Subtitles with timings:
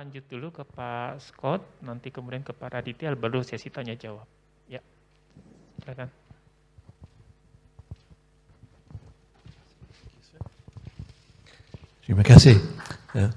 [0.00, 4.24] lanjut dulu ke Pak Scott, nanti kemudian ke Pak Raditya, baru sesi tanya jawab.
[4.64, 4.80] Ya,
[5.76, 6.08] silakan.
[12.00, 12.56] Terima kasih.
[13.12, 13.28] Ya.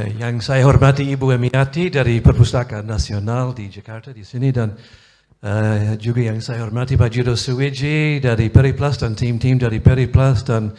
[0.00, 4.72] Eh, yang saya hormati Ibu Emiati dari Perpustakaan Nasional di Jakarta di sini dan
[5.44, 10.72] uh, juga yang saya hormati Pak Judo Suwiji dari Periplus dan tim-tim dari Periplus dan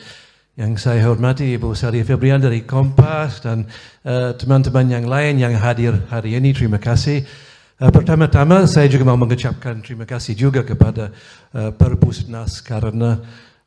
[0.60, 3.64] yang saya hormati Ibu Sari Febrian dari Kompas dan
[4.04, 6.52] eh, teman-teman uh, yang lain yang hadir hari ini.
[6.52, 7.24] Terima kasih.
[7.82, 11.10] Uh, pertama-tama saya juga mau mengucapkan terima kasih juga kepada
[11.56, 13.20] uh, Perpusnas karena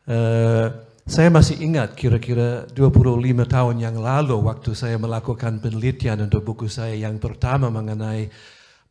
[0.05, 0.69] Uh,
[1.09, 6.93] saya masih ingat kira-kira 25 tahun yang lalu waktu saya melakukan penelitian untuk buku saya
[6.93, 8.29] yang pertama mengenai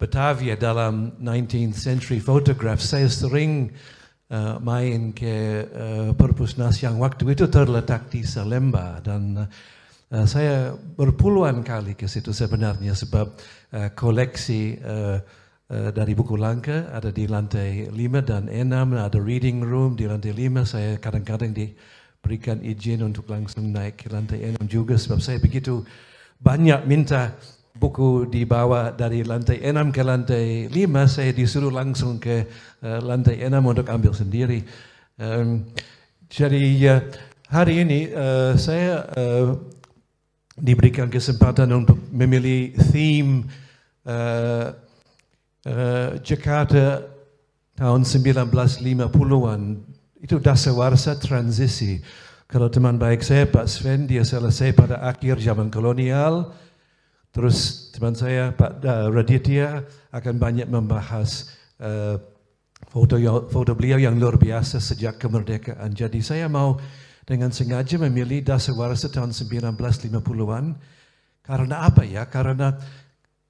[0.02, 2.82] Batavia dalam 19th century photograph.
[2.82, 3.70] Saya sering
[4.32, 9.04] uh, main ke uh, Perpusnas yang waktu itu terletak di Salemba.
[9.04, 13.28] Dan uh, saya berpuluhan kali ke situ sebenarnya sebab
[13.74, 15.20] uh, koleksi uh,
[15.74, 20.30] Eh, dari buku langka ada di lantai 5 dan 6 ada reading room di lantai
[20.30, 25.82] 5 saya kadang-kadang diberikan izin untuk langsung naik ke lantai 6 juga sebab saya begitu
[26.38, 27.34] banyak minta
[27.74, 30.78] buku dibawa dari lantai 6 ke lantai 5
[31.10, 32.46] saya disuruh langsung ke
[32.86, 34.62] uh, lantai 6 untuk ambil sendiri
[35.18, 35.66] um,
[36.30, 37.02] jadi uh,
[37.50, 39.58] hari ini uh, saya uh,
[40.58, 43.50] diberikan kesempatan untuk memilih theme
[44.06, 44.74] uh,
[45.66, 47.10] uh, Jakarta
[47.74, 49.62] tahun 1950-an
[50.22, 52.00] itu dasawarsa transisi.
[52.46, 56.54] Kalau teman baik saya Pak Sven dia selesai pada akhir zaman kolonial.
[57.34, 59.82] Terus teman saya Pak uh, Raditya
[60.14, 61.50] akan banyak membahas
[61.82, 62.22] uh,
[62.94, 63.18] foto
[63.50, 65.92] foto beliau yang luar biasa sejak kemerdekaan.
[65.98, 66.78] Jadi saya mau
[67.26, 70.66] dengan sengaja memilih dasawarsa tahun 1950-an.
[71.44, 72.30] Karena apa ya?
[72.30, 72.78] Karena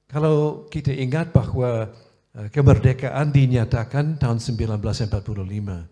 [0.08, 1.92] kalau kita ingat bahawa
[2.34, 5.86] Eh, kemerdekaan dinyatakan tahun 1945.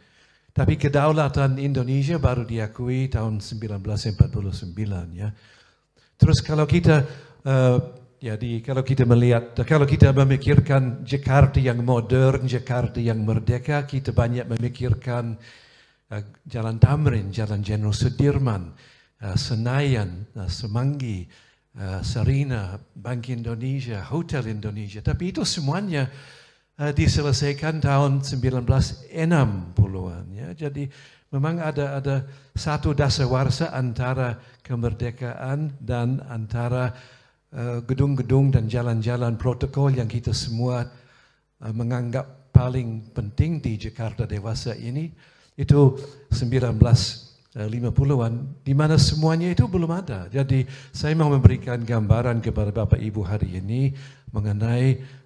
[0.58, 5.30] Tapi kedaulatan Indonesia baru diakui tahun 1949 ya.
[6.18, 7.06] Terus kalau kita
[7.46, 14.14] uh, jadi kalau kita melihat kalau kita memikirkan Jakarta yang modern, Jakarta yang merdeka, kita
[14.14, 15.42] banyak memikirkan
[16.14, 18.78] uh, Jalan Tamrin, Jalan Jenderal Sudirman,
[19.26, 21.26] uh, Senayan, uh, Semanggi,
[21.82, 25.02] uh, Sarina, Bank Indonesia, Hotel Indonesia.
[25.02, 26.06] Tapi itu semuanya
[26.78, 30.26] uh, diselesaikan tahun 1960-an.
[30.30, 30.54] Ya.
[30.54, 30.86] Jadi
[31.34, 32.22] memang ada ada
[32.54, 36.94] satu dasawarsa antara kemerdekaan dan antara
[37.84, 40.88] gedung-gedung dan jalan-jalan protokol yang kita semua
[41.60, 45.12] uh, menganggap paling penting di Jakarta dewasa ini
[45.60, 46.00] itu
[46.32, 50.32] 1950-an di mana semuanya itu belum ada.
[50.32, 50.64] Jadi
[50.96, 53.92] saya mau memberikan gambaran kepada Bapak Ibu hari ini
[54.32, 55.20] mengenai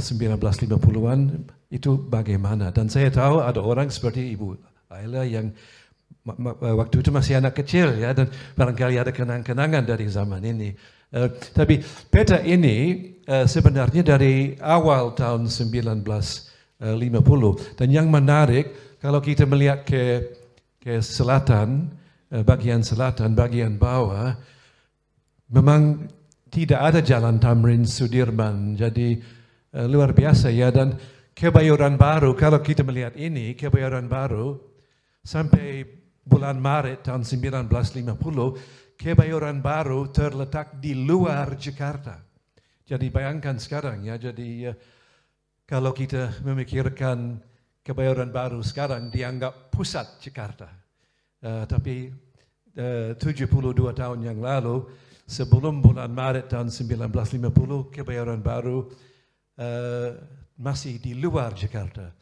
[0.00, 1.28] 1950-an uh,
[1.70, 4.56] itu bagaimana dan saya tahu ada orang seperti Ibu
[4.90, 5.54] Ayla yang
[6.58, 8.26] waktu itu masih anak kecil ya dan
[8.58, 10.74] barangkali ada kenang-kenangan dari zaman ini.
[11.10, 16.78] Uh, tapi peta ini uh, sebenarnya dari awal tahun 1950
[17.74, 20.22] dan yang menarik kalau kita melihat ke
[20.78, 21.90] ke selatan
[22.30, 24.38] uh, bagian selatan bagian bawah
[25.50, 26.06] memang
[26.50, 28.74] tidak ada jalan Tamrin Sudirman.
[28.74, 29.18] Jadi
[29.74, 30.70] uh, luar biasa ya.
[30.74, 30.98] Dan
[31.34, 34.58] kebayoran baru kalau kita melihat ini kebayoran baru
[35.22, 35.86] sampai
[36.26, 37.70] bulan Maret tahun 1950
[39.00, 42.20] kebayoran baru terletak di luar Jakarta.
[42.84, 44.76] Jadi bayangkan sekarang ya jadi uh,
[45.64, 47.40] kalau kita memikirkan
[47.80, 50.68] kebayoran baru sekarang dianggap pusat Jakarta.
[51.40, 52.12] Uh, tapi
[52.76, 53.48] uh, 72
[53.96, 54.84] tahun yang lalu
[55.24, 58.84] sebelum bulan Maret tahun 1950 kebayoran baru
[59.56, 60.10] uh,
[60.60, 62.12] masih di luar Jakarta.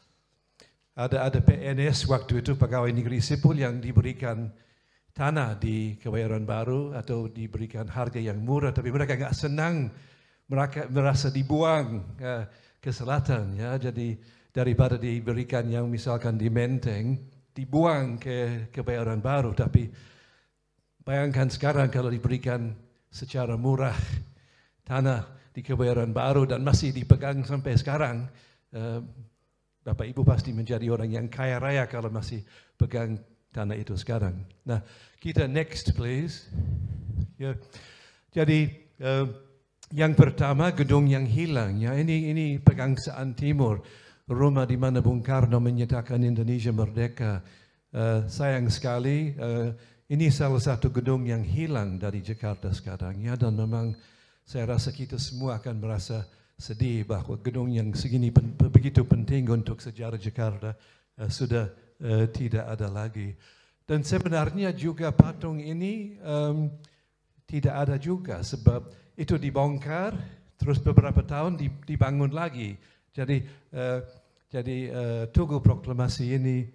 [0.95, 4.47] Ada ada PNS waktu itu pegawai negeri sipil yang diberikan
[5.19, 9.91] tanah di Kebayoran Baru atau diberikan harga yang murah, tapi mereka enggak senang
[10.47, 12.47] mereka merasa dibuang uh,
[12.79, 13.75] ke selatan, ya.
[13.83, 14.15] Jadi
[14.55, 17.19] daripada diberikan yang misalkan di Menteng,
[17.51, 19.91] dibuang ke Kebayoran Baru, tapi
[21.03, 22.71] bayangkan sekarang kalau diberikan
[23.11, 23.99] secara murah
[24.87, 28.31] tanah di kebayaran baru dan masih dipegang sampai sekarang.
[28.71, 29.03] Uh,
[29.83, 32.45] Bapak Ibu pasti menjadi orang yang kaya raya kalau masih
[32.77, 33.17] pegang
[33.53, 34.37] tanah itu sekarang.
[34.65, 34.85] Nah,
[35.19, 36.49] kita next please.
[37.41, 37.55] Ya.
[38.35, 39.27] Jadi uh,
[39.95, 43.81] yang pertama gedung yang hilang ya ini ini pegangsaan timur
[44.29, 47.41] rumah di mana Bung Karno menyatakan Indonesia merdeka.
[47.89, 49.73] Uh, sayang sekali uh,
[50.13, 53.97] ini salah satu gedung yang hilang dari Jakarta sekarang ya dan memang
[54.45, 56.29] saya rasa kita semua akan merasa
[56.61, 60.77] sedih bahawa gedung yang segini pen, begitu penting untuk sejarah Jakarta
[61.17, 63.35] uh, sudah uh, tidak ada lagi.
[63.89, 66.69] Dan sebenarnya juga patung ini um,
[67.49, 70.13] tidak ada juga sebab itu dibongkar
[70.61, 71.57] terus beberapa tahun
[71.89, 72.77] dibangun lagi.
[73.17, 73.41] Jadi
[73.73, 74.05] uh,
[74.53, 76.69] jadi uh, Tugu Proklamasi ini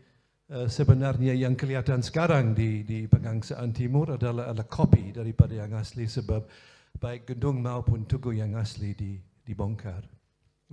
[0.49, 6.09] uh, sebenarnya yang kelihatan sekarang di di Pegangsaan Timur adalah adalah kopi daripada yang asli
[6.09, 6.49] sebab
[6.97, 10.01] baik gedung maupun tugu yang asli di dibongkar.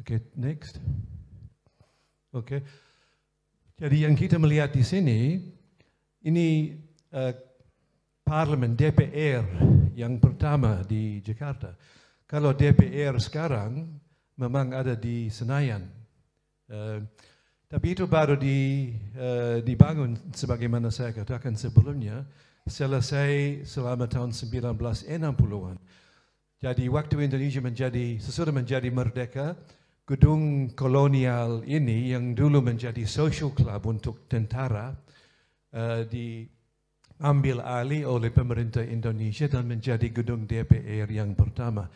[0.00, 0.80] Okay, next.
[2.32, 2.64] Okay.
[3.80, 5.40] Jadi yang kita melihat di sini
[6.28, 6.76] ini
[7.16, 7.32] uh,
[8.20, 9.40] parlemen DPR
[9.96, 11.72] yang pertama di Jakarta.
[12.28, 13.88] Kalau DPR sekarang
[14.36, 15.88] memang ada di Senayan.
[16.68, 17.00] Uh,
[17.72, 22.28] tapi itu baru di, uh, dibangun sebagaimana saya katakan sebelumnya
[22.68, 25.80] selesai selama tahun 1960-an.
[26.60, 29.56] Jadi waktu Indonesia menjadi sesudah menjadi merdeka,
[30.10, 34.90] gedung kolonial ini yang dulu menjadi social club untuk tentara
[35.70, 41.86] uh, diambil alih oleh pemerintah Indonesia dan menjadi gedung DPR yang pertama.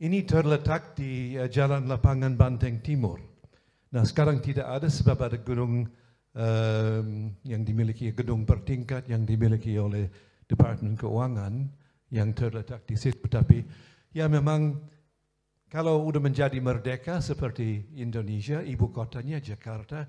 [0.00, 3.20] Ini terletak di uh, Jalan Lapangan Banteng Timur.
[3.92, 5.84] Nah sekarang tidak ada sebab ada gedung
[6.32, 7.06] um,
[7.44, 10.08] yang dimiliki gedung bertingkat yang dimiliki oleh
[10.48, 11.68] Departemen Keuangan
[12.08, 13.28] yang terletak di situ.
[13.28, 13.60] Tapi
[14.16, 14.80] ya memang
[15.68, 20.08] kalau sudah menjadi merdeka seperti Indonesia, ibu kotanya Jakarta,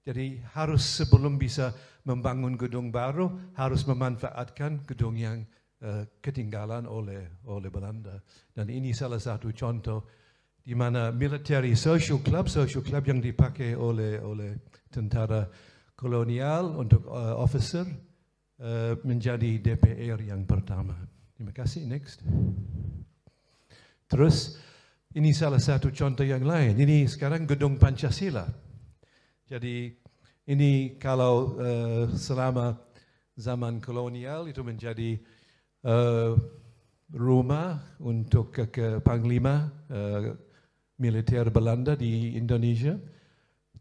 [0.00, 1.74] jadi harus sebelum bisa
[2.08, 5.44] membangun gedung baru harus memanfaatkan gedung yang
[5.84, 8.22] uh, ketinggalan oleh oleh Belanda.
[8.54, 10.08] Dan ini salah satu contoh
[10.64, 14.56] di mana military social club, social club yang dipakai oleh oleh
[14.88, 15.44] tentara
[15.98, 17.84] kolonial untuk uh, officer
[18.62, 20.96] uh, menjadi DPR yang pertama.
[21.36, 21.84] Terima kasih.
[21.84, 22.24] Next.
[24.08, 24.56] Terus
[25.10, 26.78] ini salah satu contoh yang lain.
[26.78, 28.46] Ini sekarang gedung Pancasila.
[29.50, 29.90] Jadi
[30.46, 32.78] ini kalau uh, selama
[33.34, 35.18] zaman kolonial itu menjadi
[35.82, 36.38] uh,
[37.10, 40.30] rumah untuk ke, ke panglima uh,
[41.02, 42.94] militer Belanda di Indonesia.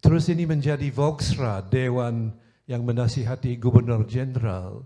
[0.02, 2.34] Terus ini menjadi Volksraad, Dewan
[2.66, 4.82] yang menasihati Gubernur Jenderal.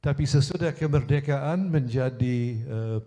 [0.00, 2.98] Tapi sesudah kemerdekaan menjadi uh,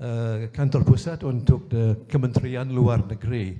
[0.00, 1.72] uh, kantor pusat untuk
[2.10, 3.56] Kementerian Luar Negeri.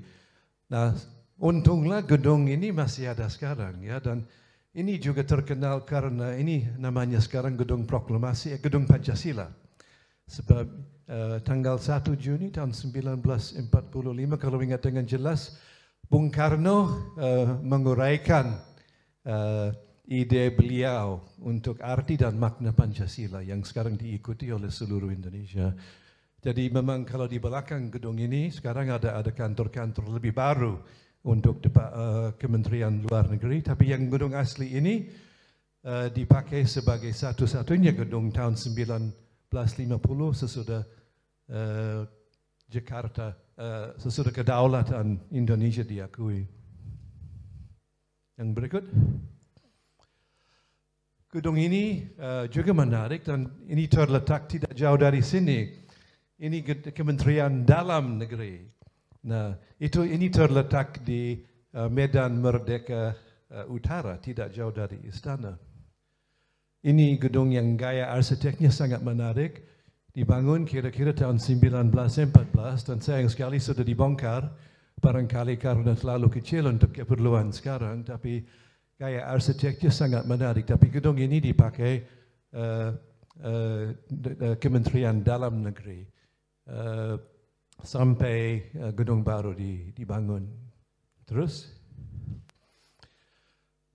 [0.66, 0.90] Nah,
[1.36, 4.24] Untunglah gedung ini masih ada sekarang ya dan
[4.72, 9.44] ini juga terkenal karena ini namanya sekarang gedung proklamasi, eh, gedung Pancasila.
[10.26, 10.66] Sebab
[11.06, 13.68] uh, tanggal 1 Juni tahun 1945
[14.40, 15.60] kalau ingat dengan jelas
[16.08, 16.88] Bung Karno
[17.20, 18.56] uh, menguraikan
[19.28, 19.70] uh,
[20.08, 25.68] ide beliau untuk arti dan makna Pancasila yang sekarang diikuti oleh seluruh Indonesia.
[26.44, 30.78] Jadi memang kalau di belakang gedung ini sekarang ada ada kantor-kantor lebih baru
[31.26, 35.10] untuk uh, Kementerian Luar Negeri, tapi yang gedung asli ini
[35.82, 39.50] uh, dipakai sebagai satu-satunya gedung tahun 1950
[40.38, 40.82] sesudah
[41.50, 42.06] uh,
[42.70, 46.46] Jakarta, uh, sesudah kedaulatan Indonesia diakui.
[48.38, 48.84] Yang berikut.
[51.26, 55.85] Gedung ini uh, juga menarik dan ini terletak tidak jauh dari sini.
[56.36, 56.60] Ini
[56.93, 58.60] Kementerian Dalam Negeri.
[59.24, 61.40] Nah, itu ini terletak di
[61.72, 63.16] uh, Medan Merdeka
[63.48, 65.56] uh, Utara, tidak jauh dari istana.
[66.84, 69.64] Ini gedung yang gaya arsiteknya sangat menarik,
[70.12, 72.52] dibangun kira-kira tahun 1914
[72.84, 74.52] dan sayang sekali sudah dibongkar,
[75.00, 78.44] barangkali karena terlalu kecil untuk keperluan sekarang, tapi
[79.00, 80.69] gaya arsiteknya sangat menarik.
[80.69, 82.05] Tapi gedung ini dipakai
[82.52, 82.93] uh,
[83.40, 83.84] uh,
[84.60, 86.16] Kementerian Dalam Negeri.
[86.67, 87.15] Uh,
[87.87, 90.46] sampai uh, gedung baru di, dibangun.
[91.23, 91.70] Terus,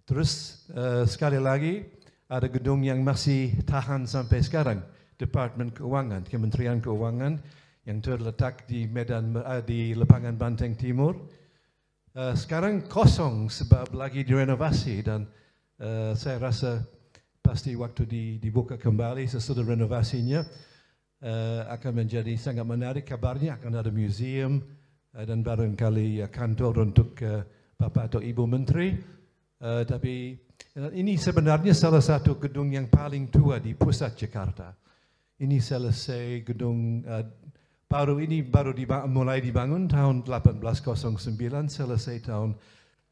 [0.08, 1.84] terus uh, sekali lagi
[2.32, 4.80] ada gedung yang masih tahan sampai sekarang,
[5.20, 7.44] Departemen Keuangan, Kementerian Keuangan
[7.84, 11.20] yang terletak di Medan uh, di Lepangan Banteng Timur.
[12.16, 15.28] Uh, sekarang kosong sebab lagi direnovasi dan
[15.80, 16.84] uh, saya rasa
[17.42, 20.46] pasti waktu di, dibuka kembali sesudah renovasinya
[21.22, 24.62] uh, akan menjadi sangat menarik kabarnya akan ada museum
[25.14, 27.46] uh, dan barangkali uh, kantor untuk uh,
[27.78, 28.94] Bapa atau Ibu Menteri.
[29.62, 30.34] Uh, tapi
[30.94, 34.74] ini sebenarnya salah satu gedung yang paling tua di pusat Jakarta.
[35.42, 37.26] Ini selesai gedung uh,
[37.90, 41.18] baru ini baru diba mulai dibangun tahun 1809
[41.68, 42.56] selesai tahun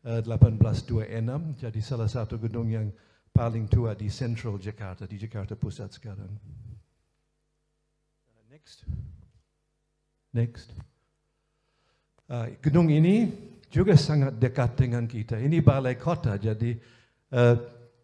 [0.07, 2.87] uh, 1826 jadi salah satu gedung yang
[3.33, 6.31] paling tua di Central Jakarta, di Jakarta Pusat sekarang.
[8.59, 8.83] Next.
[10.35, 10.69] Next.
[12.29, 13.31] Uh, gedung ini
[13.71, 15.39] juga sangat dekat dengan kita.
[15.39, 16.75] Ini balai kota, jadi
[17.33, 17.55] uh,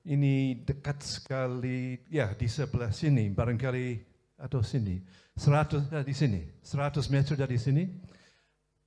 [0.08, 4.00] ini dekat sekali, ya di sebelah sini, barangkali
[4.40, 4.98] atau sini,
[5.36, 7.84] 100 uh, di sini, 100 meter dari sini.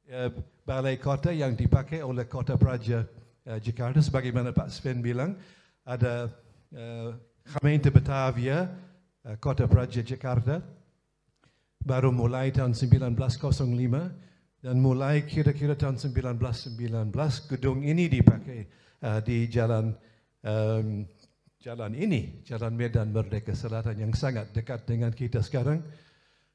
[0.09, 0.33] Uh,
[0.65, 5.37] balai kota yang dipakai oleh kota Praja uh, Jakarta, sebagaimana Pak Sven bilang,
[5.85, 6.33] ada
[6.73, 7.13] uh,
[7.45, 8.67] Gemeente Batavia,
[9.23, 10.78] uh, kota Praja Jakarta,
[11.89, 13.17] baru mulai tahun 1905
[14.61, 17.09] dan mulai kira-kira tahun 1919
[17.49, 18.69] gedung ini dipakai
[19.01, 19.97] uh, di jalan
[20.45, 21.09] um,
[21.59, 25.81] jalan ini, jalan Medan Merdeka Selatan yang sangat dekat dengan kita sekarang.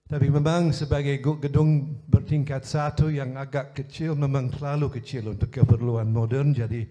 [0.03, 6.51] Tapi memang sebagai gedung bertingkat satu yang agak kecil, memang terlalu kecil untuk keperluan modern.
[6.51, 6.85] Jadi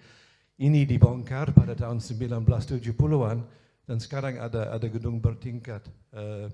[0.64, 3.38] ini dibongkar pada tahun 1970-an
[3.84, 5.84] dan sekarang ada ada gedung bertingkat
[6.16, 6.49] uh,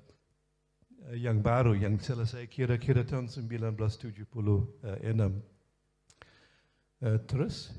[1.16, 4.28] yang baru yang selesai kira-kira tahun 1976.
[6.98, 7.70] Uh, terus,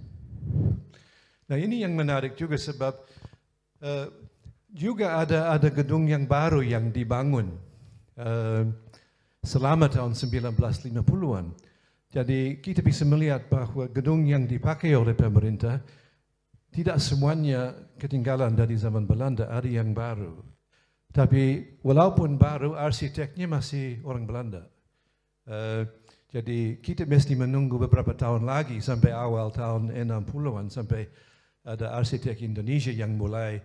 [1.44, 2.96] nah ini yang menarik juga sebab
[3.84, 4.08] uh,
[4.72, 7.52] juga ada ada gedung yang baru yang dibangun
[8.16, 8.64] uh,
[9.44, 11.46] selama tahun 1950-an.
[12.10, 15.84] Jadi kita bisa melihat bahawa gedung yang dipakai oleh pemerintah
[16.70, 20.38] tidak semuanya ketinggalan dari zaman Belanda, ada yang baru.
[21.10, 24.64] Tapi walaupun baru, arsiteknya masih orang Belanda.
[25.50, 25.82] Uh,
[26.30, 31.10] jadi kita mesti menunggu beberapa tahun lagi sampai awal tahun 60-an sampai
[31.66, 33.58] ada arsitek Indonesia yang mulai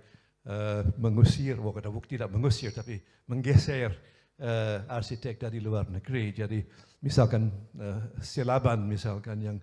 [0.48, 2.96] uh, mengusir, bukan tidak mengusir tapi
[3.28, 3.92] menggeser
[4.40, 6.32] uh, arsitek dari luar negeri.
[6.32, 6.64] Jadi
[7.04, 9.56] misalkan uh, Silaban misalkan yang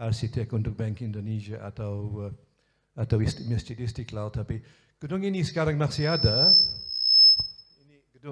[0.00, 2.32] arsitek untuk Bank Indonesia atau uh,
[2.98, 4.58] atau Masjid Istiqlal tapi
[4.98, 6.56] gedung ini sekarang masih ada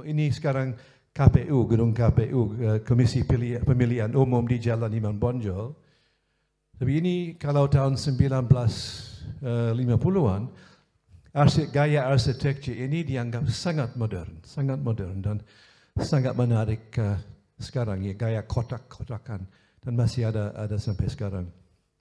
[0.05, 0.77] ini sekarang
[1.17, 3.25] KPU, gedung KPU, eh, Komisi
[3.65, 5.73] Pemilihan Umum di Jalan Iman Bonjol.
[6.77, 15.25] Tapi ini kalau tahun 1950-an, eh, arsik, gaya arsitektur ini dianggap sangat modern, sangat modern
[15.25, 15.37] dan
[15.97, 17.17] sangat menarik uh,
[17.57, 19.49] sekarang, ya, gaya kotak-kotakan
[19.81, 21.49] dan masih ada ada sampai sekarang.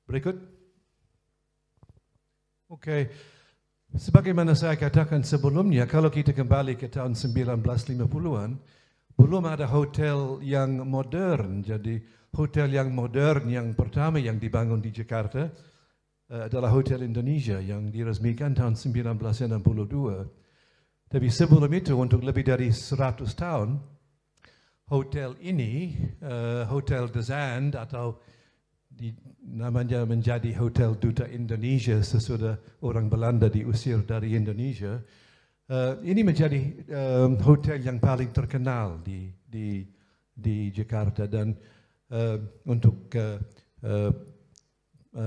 [0.07, 0.35] Berikut.
[2.67, 3.07] Okay.
[3.93, 8.57] Sebagaimana saya katakan sebelumnya, kalau kita kembali ke tahun 1950-an,
[9.15, 11.61] belum ada hotel yang modern.
[11.61, 12.01] Jadi
[12.35, 18.51] hotel yang modern yang pertama yang dibangun di Jakarta uh, adalah Hotel Indonesia yang diresmikan
[18.51, 19.61] tahun 1962.
[21.05, 23.79] Tapi sebelum itu, untuk lebih dari 100 tahun,
[24.91, 28.19] hotel ini, uh, Hotel Dezand atau
[28.95, 29.11] di,
[29.43, 35.03] namanya menjadi Hotel Duta Indonesia sesudah orang Belanda diusir dari Indonesia.
[35.65, 36.61] Uh, ini menjadi
[36.93, 39.81] um, hotel yang paling terkenal di di
[40.29, 41.57] di Jakarta dan
[42.13, 42.37] uh,
[42.69, 43.41] untuk uh,
[43.83, 44.11] uh,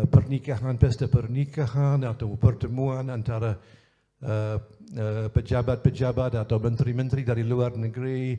[0.07, 3.59] pernikahan pesta pernikahan atau pertemuan antara
[5.35, 8.39] pejabat-pejabat uh, uh, atau menteri-menteri dari luar negeri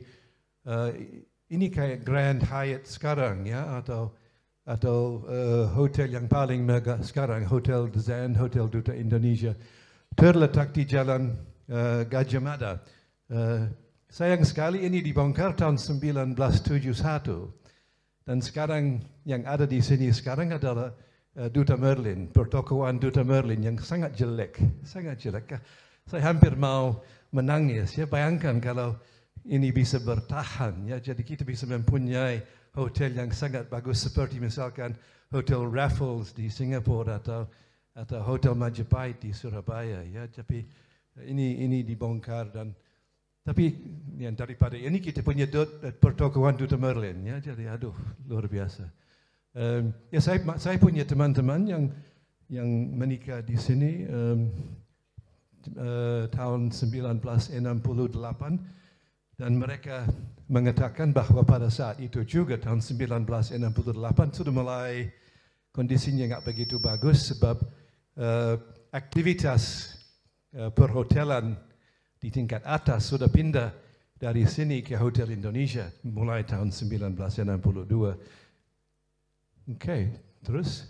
[0.68, 0.92] uh,
[1.50, 4.16] ini kayak Grand Hyatt sekarang ya atau
[4.68, 9.56] atau uh, hotel yang paling megah sekarang, Hotel Zen, Hotel Duta Indonesia,
[10.12, 11.32] terletak di Jalan
[11.72, 12.84] uh, Gajah Mada.
[13.30, 13.70] Uh,
[14.10, 16.36] sayang sekali ini dibongkar tahun 1971
[18.26, 20.92] dan sekarang yang ada di sini sekarang adalah
[21.40, 25.56] uh, Duta Merlin, pertokoan Duta Merlin yang sangat jelek, sangat jelek.
[26.04, 27.00] Saya hampir mau
[27.32, 27.96] menangis.
[27.96, 28.98] Ya bayangkan kalau
[29.48, 34.94] ini bisa bertahan, ya jadi kita bisa mempunyai hotel yang sangat bagus seperti misalkan
[35.30, 37.46] Hotel Raffles di Singapura atau
[37.94, 40.26] atau Hotel Majapahit di Surabaya ya.
[40.30, 40.62] Tapi
[41.26, 42.74] ini ini dibongkar dan
[43.40, 43.74] tapi
[44.20, 47.36] yang daripada ini kita punya dot, pertokohan Duta Merlin ya.
[47.42, 47.94] Jadi aduh
[48.26, 48.86] luar biasa.
[49.50, 51.90] Um, ya saya saya punya teman-teman yang
[52.46, 54.46] yang menikah di sini um,
[55.74, 57.58] uh, tahun 1968
[59.38, 60.06] dan mereka
[60.50, 63.62] mengatakan bahawa pada saat itu juga tahun 1968
[64.34, 65.06] sudah mulai
[65.70, 67.62] kondisinya tidak begitu bagus sebab
[68.18, 68.58] uh,
[68.90, 69.94] aktivitas
[70.58, 71.54] uh, perhotelan
[72.18, 73.70] di tingkat atas sudah pindah
[74.18, 79.70] dari sini ke Hotel Indonesia mulai tahun 1962.
[79.70, 80.02] Okey,
[80.42, 80.82] terus.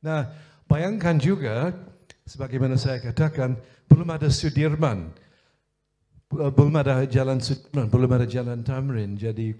[0.00, 0.30] Nah,
[0.70, 1.74] bayangkan juga
[2.24, 3.58] sebagaimana saya katakan
[3.90, 5.10] belum ada Sudirman
[6.34, 7.38] belum ada jalan
[7.72, 9.54] belum ada jalan Tamrin, jadi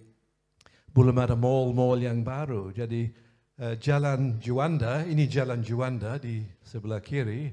[0.95, 2.71] belum ada mall-mall yang baru.
[2.71, 3.11] Jadi
[3.59, 7.51] uh, jalan Juanda, ini jalan Juanda di sebelah kiri.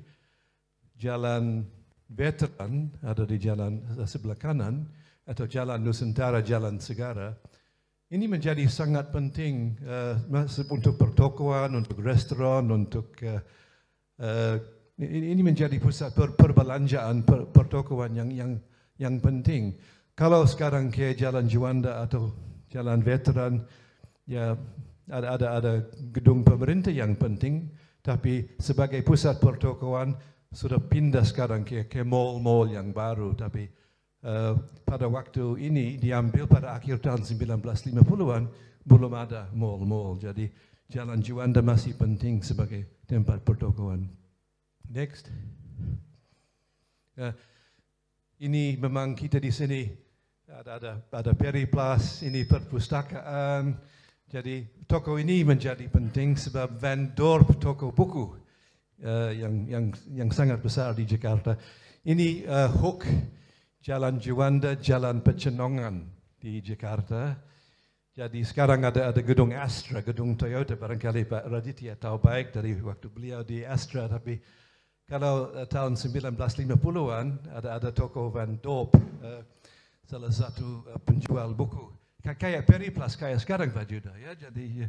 [1.02, 1.66] jalan
[2.14, 4.86] veteran ada di jalan sebelah kanan
[5.26, 7.34] atau jalan Nusantara, jalan Segara.
[8.12, 10.20] Ini menjadi sangat penting uh,
[10.70, 13.42] untuk pertokoan, untuk restoran, untuk uh,
[14.22, 14.56] uh,
[15.02, 18.52] ini menjadi pusat per, perbelanjaan per, pertokoan yang yang
[19.02, 19.74] yang penting.
[20.14, 22.30] Kalau sekarang ke jalan Juanda atau
[22.70, 23.66] jalan veteran,
[24.30, 24.54] ya
[25.10, 25.74] ada ada ada
[26.14, 27.74] gedung pemerintah yang penting,
[28.06, 30.14] tapi sebagai pusat pertokoan
[30.54, 33.66] sudah pindah sekarang ke ke mall-mall yang baru, tapi
[34.22, 34.54] uh,
[34.86, 38.46] pada waktu ini diambil pada akhir tahun 1950-an
[38.86, 40.22] belum ada mall-mall.
[40.22, 44.12] Jadi Jalan Juanda masih penting sebagai tempat pertokoan.
[44.92, 45.32] Next.
[47.16, 47.32] Uh,
[48.42, 49.86] ini memang kita di sini
[50.50, 53.78] ada ada ada Peri Plus, ini perpustakaan.
[54.26, 58.34] Jadi toko ini menjadi penting sebab vendor toko buku
[59.06, 61.54] uh, yang yang yang sangat besar di Jakarta.
[62.02, 63.06] Ini uh, hook
[63.86, 66.10] Jalan Juanda, Jalan Pecenongan
[66.42, 67.38] di Jakarta.
[68.12, 70.74] Jadi sekarang ada ada gedung Astra, gedung Toyota.
[70.74, 74.10] Barangkali Pak Raditya tahu baik dari waktu beliau di Astra.
[74.10, 74.42] Tapi
[75.12, 79.44] kalau uh, tahun 1950-an ada ada toko Van Dorp, uh,
[80.08, 81.92] salah satu uh, penjual buku.
[82.24, 84.16] Kayak Periplas kayak sekarang Pak Judah.
[84.16, 84.32] Ya?
[84.40, 84.88] Jadi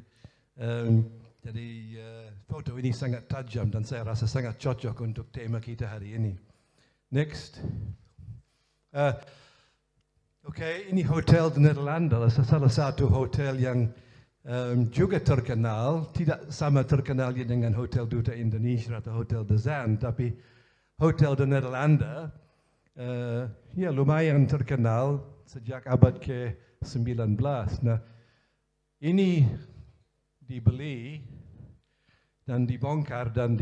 [0.62, 1.10] um,
[1.42, 6.14] jadi uh, foto ini sangat tajam dan saya rasa sangat cocok untuk tema kita hari
[6.14, 6.38] ini.
[7.10, 7.58] Next.
[8.94, 9.18] Uh,
[10.46, 13.90] okay, ini hotel di Nederlanda, salah satu hotel yang
[14.46, 20.34] um, juga terkenal, tidak sama terkenalnya dengan hotel Duta Indonesia atau hotel The Zan, tapi
[20.98, 22.30] hotel di Nederlanda,
[22.98, 27.38] uh, ya lumayan terkenal sejak abad ke-19.
[27.86, 27.98] Nah,
[29.02, 29.46] ini
[30.42, 31.22] dibeli
[32.46, 33.54] dan dibongkar dan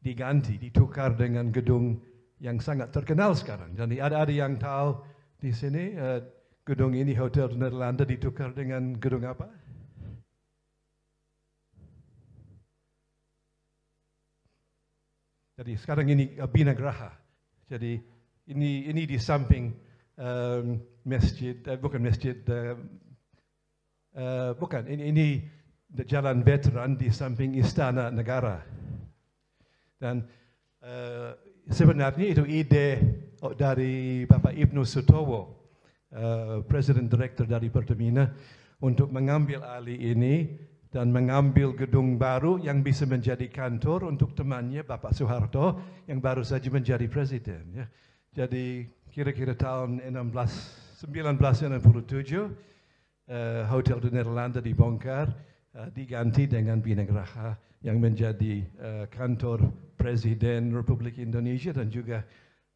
[0.00, 2.00] diganti, ditukar dengan gedung
[2.40, 3.72] yang sangat terkenal sekarang.
[3.72, 5.00] Jadi ada ada yang tahu
[5.40, 6.20] di sini uh,
[6.64, 9.65] gedung ini hotel di Nederlanda ditukar dengan gedung apa?
[15.56, 17.16] Jadi sekarang ini uh, Bina Graha.
[17.72, 17.96] Jadi
[18.52, 19.72] ini ini di samping
[20.20, 22.76] um, masjid, uh, bukan masjid, uh,
[24.20, 25.26] uh, bukan ini ini
[26.04, 28.60] jalan veteran di samping Istana Negara.
[29.96, 30.28] Dan
[30.84, 31.32] uh,
[31.72, 33.00] sebenarnya itu ide
[33.40, 35.72] oh, dari Bapak Ibnu Sutowo,
[36.12, 38.28] uh, Presiden Direktur dari Pertamina,
[38.84, 40.52] untuk mengambil alih ini
[40.96, 45.76] dan mengambil gedung baru yang bisa menjadi kantor untuk temannya Bapak Soeharto
[46.08, 47.68] yang baru saja menjadi presiden.
[47.76, 47.84] Ya.
[48.32, 52.48] Jadi kira-kira tahun 16, 1997,
[53.28, 55.36] uh, Hotel di Nederlanda dibongkar,
[55.76, 59.68] uh, diganti dengan Binagraha yang menjadi uh, kantor
[60.00, 62.24] Presiden Republik Indonesia dan juga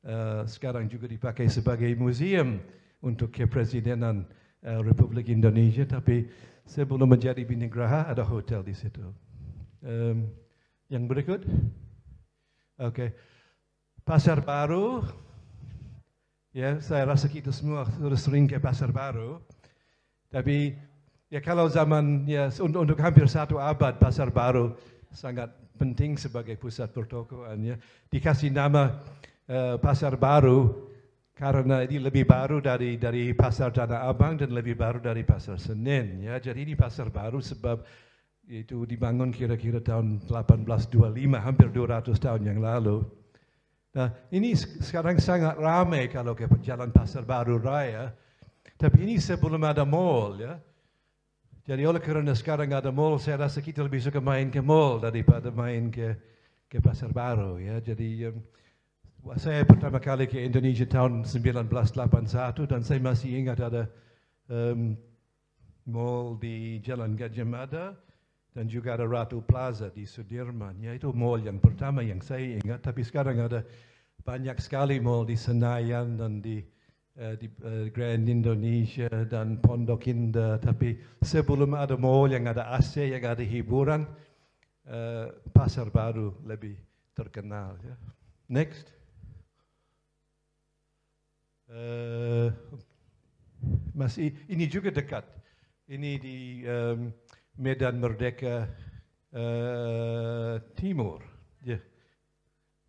[0.04, 2.60] uh, sekarang juga dipakai sebagai museum
[3.00, 4.28] untuk kepresidenan
[4.60, 5.88] uh, Republik Indonesia.
[5.88, 6.28] Tapi
[6.70, 9.02] sebelum menjadi Binigraha ada hotel di situ.
[9.82, 10.30] Um,
[10.86, 11.42] yang berikut,
[12.78, 13.10] okay.
[14.06, 15.02] pasar baru.
[16.50, 19.42] Ya, saya rasa kita semua sudah sering ke pasar baru.
[20.30, 20.74] Tapi
[21.30, 24.74] ya kalau zaman ya untuk, untuk hampir satu abad pasar baru
[25.14, 27.76] sangat penting sebagai pusat pertokoan ya.
[28.10, 28.98] Dikasih nama
[29.46, 30.89] uh, pasar baru
[31.40, 36.20] karena ini lebih baru dari dari pasar Tanah Abang dan lebih baru dari pasar Senen
[36.20, 36.36] ya.
[36.36, 37.80] Jadi ini pasar baru sebab
[38.44, 43.00] itu dibangun kira-kira tahun 1825 hampir 200 tahun yang lalu.
[43.96, 44.52] Nah, ini
[44.84, 48.12] sekarang sangat ramai kalau ke jalan pasar baru raya.
[48.76, 50.60] Tapi ini sebelum ada mall ya.
[51.64, 55.48] Jadi oleh kerana sekarang ada mall, saya rasa kita lebih suka main ke mall daripada
[55.48, 56.20] main ke
[56.68, 57.56] ke pasar baru.
[57.56, 58.44] Ya, jadi um,
[59.36, 63.82] saya pertama kali ke Indonesia tahun 1981 dan saya masih ingat ada
[64.48, 64.96] um,
[65.86, 67.94] mall di Jalan Gajah Mada
[68.56, 70.76] dan juga ada Ratu Plaza di Sudirman.
[70.82, 72.82] Ya, itu mall yang pertama yang saya ingat.
[72.82, 73.62] Tapi sekarang ada
[74.26, 76.60] banyak sekali mall di Senayan dan di
[77.20, 80.56] Eh, di uh, Grand Indonesia dan Pondok Indah.
[80.56, 84.08] Tapi sebelum ada mall yang ada AC, yang ada hiburan,
[84.88, 86.80] uh, pasar baru lebih
[87.12, 87.76] terkenal.
[87.84, 87.92] Ya.
[88.48, 88.99] Next.
[91.70, 92.50] Uh,
[93.94, 95.22] masih ini juga dekat.
[95.86, 97.14] Ini di um,
[97.58, 98.66] Medan Merdeka
[99.34, 101.22] uh, Timur.
[101.62, 101.78] Yeah.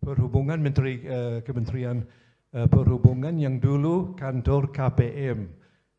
[0.02, 2.02] Perhubungan Menteri uh, Kementerian
[2.52, 5.48] Eh, perhubungan yang dulu kantor KPM,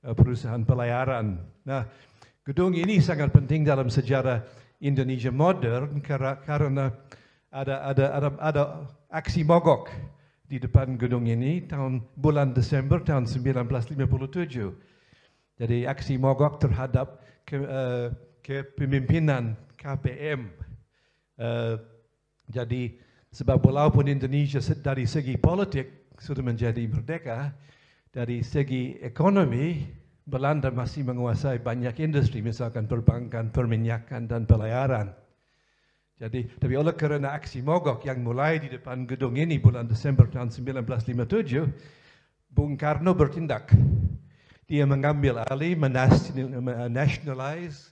[0.05, 1.41] eh, perusahaan pelayaran.
[1.65, 1.81] Nah,
[2.45, 4.45] gedung ini sangat penting dalam sejarah
[4.77, 6.93] Indonesia modern karena
[7.49, 8.63] ada ada ada, ada
[9.09, 9.89] aksi mogok
[10.53, 13.97] di depan gedung ini tahun bulan Desember tahun 1957.
[15.57, 18.13] Jadi aksi mogok terhadap ke, uh,
[18.45, 20.53] kepemimpinan KPM.
[21.41, 21.81] Uh,
[22.53, 23.01] jadi
[23.33, 27.49] sebab walaupun Indonesia dari segi politik sudah menjadi merdeka,
[28.13, 29.89] dari segi ekonomi
[30.21, 35.17] Belanda masih menguasai banyak industri, misalkan perbankan, perminyakan dan pelayaran.
[36.23, 40.55] Jadi, tapi oleh kerana aksi mogok yang mulai di depan gedung ini bulan Desember tahun
[40.55, 41.67] 1957,
[42.47, 43.75] Bung Karno bertindak.
[44.63, 47.91] Dia mengambil alih, menationalize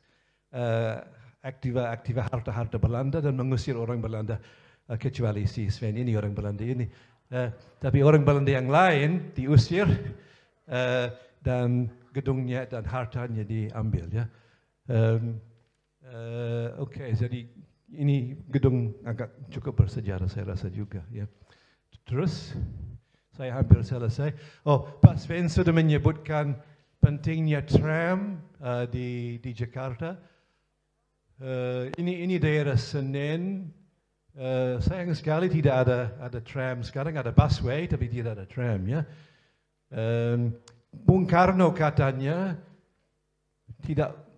[0.55, 1.03] uh,
[1.43, 4.39] aktiva-aktiva harta-harta Belanda dan mengusir orang Belanda,
[4.87, 6.87] uh, kecuali si Sven ini orang Belanda ini.
[7.27, 7.51] Uh,
[7.83, 9.91] tapi orang Belanda yang lain diusir
[10.71, 11.11] uh,
[11.43, 14.23] dan gedungnya dan hartanya diambil ya.
[14.87, 15.35] Um,
[16.07, 17.43] uh, Okey, jadi
[17.95, 21.27] ini gedung agak cukup bersejarah saya rasa juga ya.
[22.07, 22.55] Terus
[23.35, 24.35] saya hampir selesai.
[24.67, 26.55] Oh, Pak Sven sudah menyebutkan
[27.01, 30.19] pentingnya tram uh, di di Jakarta.
[31.41, 33.71] Uh, ini ini daerah Senen.
[34.31, 39.03] Uh, sayang sekali tidak ada ada tram sekarang ada busway tapi tidak ada tram ya.
[39.91, 40.55] Um,
[40.91, 42.55] Bung Karno katanya
[43.83, 44.30] tidak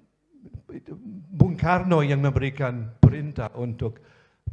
[1.34, 4.02] Bung Karno yang memberikan perintah untuk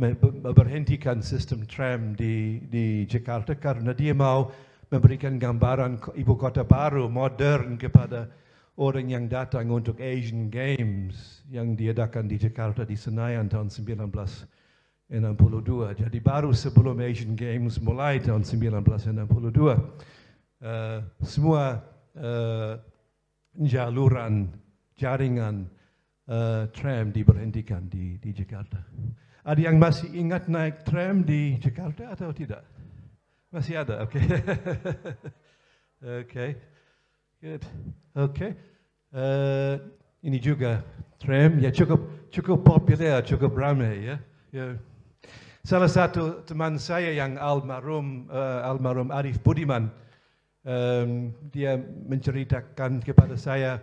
[0.01, 4.53] memberhentikan sistem tram di di Jakarta karena dia mau
[4.91, 8.29] memberikan gambaran ibu kota baru modern kepada
[8.81, 15.13] orang yang datang untuk Asian Games yang diadakan di Jakarta di Senayan tahun 1962.
[16.01, 19.21] Jadi baru sebelum Asian Games mulai tahun 1962
[20.65, 21.85] uh, semua
[22.17, 22.75] uh,
[23.61, 24.49] jaluran
[24.97, 25.69] jaringan
[26.31, 28.79] uh, tram diberhentikan di, di Jakarta.
[29.43, 32.62] Ada yang masih ingat naik tram di Jakarta atau tidak?
[33.51, 34.07] Masih ada.
[34.07, 34.25] Okay.
[36.23, 36.51] okay.
[37.43, 37.66] Good.
[38.14, 38.55] Okay.
[39.11, 39.83] Uh,
[40.23, 40.87] ini juga
[41.19, 44.16] tram ya cukup cukup populer, cukup ramai ya.
[44.55, 44.79] ya.
[45.66, 49.90] Salah satu teman saya yang almarhum uh, almarhum Arif Budiman
[50.64, 51.77] um, dia
[52.09, 53.83] menceritakan kepada saya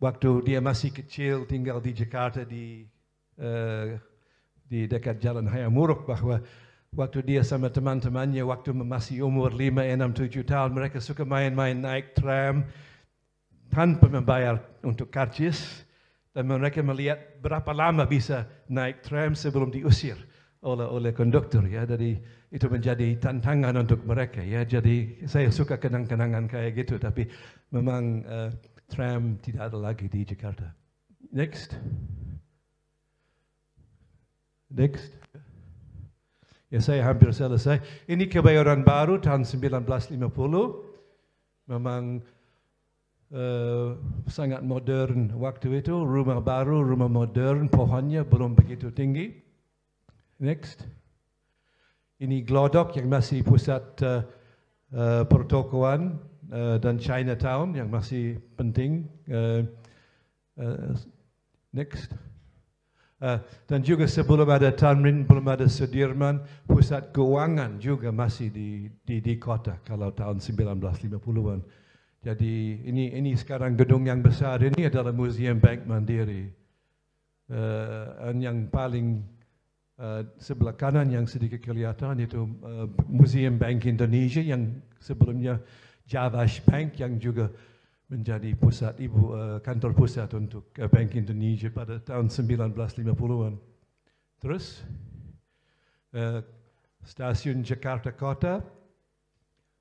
[0.00, 2.88] waktu dia masih kecil tinggal di Jakarta di
[3.36, 3.94] uh,
[4.64, 6.40] di dekat Jalan Hayamuruk bahawa
[6.96, 12.16] waktu dia sama teman-temannya waktu masih umur 5, 6, 7 tahun mereka suka main-main naik
[12.16, 12.66] tram
[13.70, 15.86] tanpa membayar untuk karcis.
[16.30, 20.14] Dan mereka melihat berapa lama bisa naik tram sebelum diusir
[20.62, 21.82] oleh oleh konduktor ya.
[21.82, 22.14] Jadi
[22.54, 24.62] itu menjadi tantangan untuk mereka ya.
[24.62, 27.26] Jadi saya suka kenang-kenangan kayak gitu tapi
[27.74, 28.50] memang uh,
[28.90, 30.74] tram tidak ada lagi di Jakarta.
[31.30, 31.78] Next.
[34.66, 35.14] Next.
[36.70, 37.82] Ya saya hampir selesai.
[38.06, 39.86] Ini kebayoran baru tahun 1950
[41.70, 42.22] memang
[43.34, 43.98] uh,
[44.30, 45.94] sangat modern waktu itu.
[45.94, 49.34] Rumah baru rumah modern pohonnya belum begitu tinggi.
[50.38, 50.86] Next.
[52.20, 54.22] Ini Glodok yang masih pusat uh,
[54.94, 56.20] uh, pertokoan
[56.52, 59.06] uh, dan Chinatown yang masih penting.
[59.30, 59.64] Uh,
[60.58, 60.94] uh,
[61.72, 62.12] next.
[63.20, 63.36] Uh,
[63.68, 69.36] dan juga sebelum ada Tamrin, belum ada Sudirman, pusat keuangan juga masih di, di, di
[69.36, 71.60] kota kalau tahun 1950-an.
[72.20, 76.48] Jadi ini ini sekarang gedung yang besar ini adalah Museum Bank Mandiri.
[77.50, 79.24] Uh, yang paling
[80.00, 85.60] Uh, sebelah kanan yang sedikit kelihatan itu uh, Museum Bank Indonesia yang sebelumnya
[86.10, 87.46] Javash Bank yang juga
[88.10, 93.54] menjadi pusat ibu uh, kantor pusat untuk uh, Bank Indonesia pada tahun 1950-an.
[94.42, 94.82] Terus
[96.18, 96.42] uh,
[97.06, 98.58] stasiun Jakarta Kota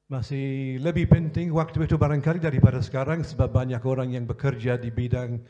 [0.10, 5.42] masih lebih penting waktu itu barangkali daripada sekarang sebab banyak orang yang bekerja di bidang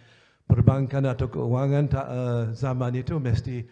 [0.48, 3.68] perbankan atau keuangan uh, zaman itu mesti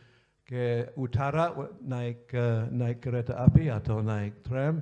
[0.48, 1.52] ke utara
[1.84, 4.80] naik uh, naik kereta api atau naik tram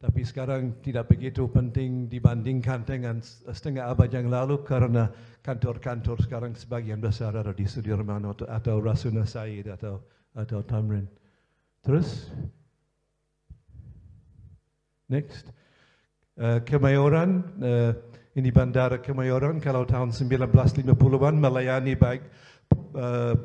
[0.00, 3.20] tapi sekarang tidak begitu penting dibandingkan dengan
[3.52, 5.12] setengah abad yang lalu karena
[5.44, 10.00] kantor-kantor sekarang sebagian besar ada di Sudirman atau, atau Rasuna Said atau
[10.32, 11.04] atau Tamrin.
[11.84, 12.32] Terus
[15.04, 15.52] next
[16.40, 17.92] uh, Kemayoran uh,
[18.32, 22.24] ini bandara Kemayoran kalau tahun 1950-an melayani baik
[22.96, 23.36] uh,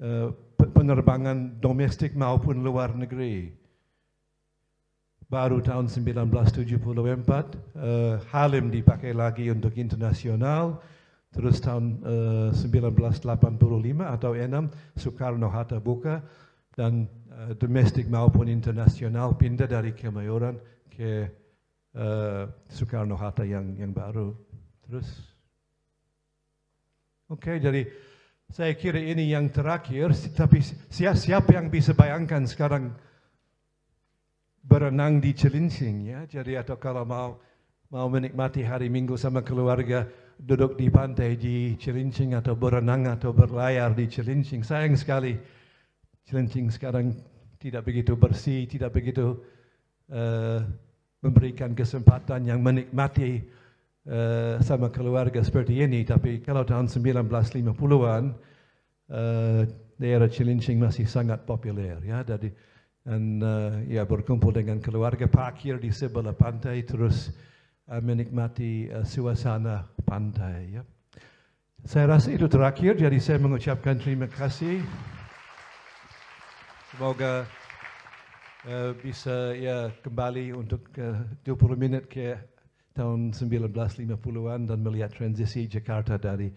[0.00, 3.59] uh, penerbangan domestik maupun luar negeri.
[5.30, 6.26] Baru tahun 1974,
[7.78, 10.82] uh, Halim dipakai lagi untuk internasional.
[11.30, 13.22] Terus tahun uh, 1985
[14.02, 16.26] atau 6, Soekarno-Hatta buka
[16.74, 20.58] dan uh, domestik maupun internasional pindah dari Kemayoran
[20.90, 21.30] ke
[21.94, 24.34] uh, Soekarno Hatta yang yang baru.
[24.82, 25.06] Terus,
[27.30, 27.86] oke okay, jadi
[28.50, 30.10] saya kira ini yang terakhir.
[30.34, 30.58] Tapi
[30.90, 32.90] siapa yang bisa bayangkan sekarang
[34.70, 36.22] berenang di Cilincing ya?
[36.30, 37.42] Jadi atau kalau mau
[37.90, 40.06] mau menikmati hari Minggu sama keluarga
[40.38, 44.62] duduk di pantai di Cilincing atau berenang atau berlayar di Cilincing.
[44.62, 45.34] Sayang sekali
[46.22, 47.10] Cilincing sekarang
[47.58, 49.36] tidak begitu bersih, tidak begitu
[50.14, 50.62] uh,
[51.20, 53.42] memberikan kesempatan yang menikmati
[54.08, 56.06] uh, sama keluarga seperti ini.
[56.06, 58.24] Tapi kalau tahun 1950-an,
[59.12, 59.60] uh,
[60.00, 62.00] daerah Cilincing masih sangat populer.
[62.00, 62.48] Ya, jadi,
[63.04, 67.32] dan uh, ya berkumpul dengan keluarga parkir di sebelah pantai terus
[67.88, 70.80] uh, menikmati uh, suasana pantai.
[70.80, 70.82] Ya.
[71.80, 74.84] Saya rasa itu terakhir, jadi saya mengucapkan terima kasih.
[76.92, 77.48] Semoga
[78.68, 82.36] uh, bisa ya kembali untuk uh, 20 minit ke
[82.92, 86.52] tahun 1950-an dan melihat transisi Jakarta dari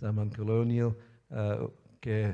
[0.00, 0.96] zaman kolonial
[1.36, 1.68] uh,
[2.00, 2.32] ke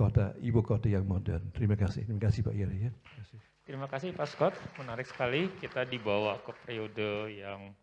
[0.00, 1.52] kota ibu kota yang modern.
[1.52, 2.08] Terima kasih.
[2.08, 2.88] Terima kasih Pak Yeri.
[2.88, 2.90] Ya.
[2.96, 3.38] Terima kasih.
[3.68, 4.54] Terima kasih Pak Scott.
[4.80, 7.76] Menarik sekali kita dibawa ke periode yang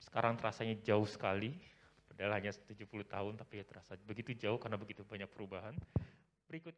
[0.00, 1.52] sekarang terasanya jauh sekali.
[2.08, 5.76] Padahal hanya 70 tahun tapi ya terasa begitu jauh karena begitu banyak perubahan.
[6.48, 6.76] Berikutnya